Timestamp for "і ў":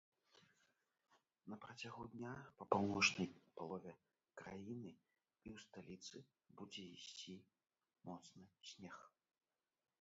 4.95-5.65